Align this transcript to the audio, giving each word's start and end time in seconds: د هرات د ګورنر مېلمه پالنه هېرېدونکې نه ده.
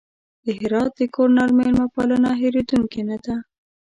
د 0.45 0.45
هرات 0.59 0.91
د 0.99 1.01
ګورنر 1.15 1.49
مېلمه 1.57 1.85
پالنه 1.93 2.31
هېرېدونکې 2.41 3.01
نه 3.09 3.17
ده. 3.25 3.35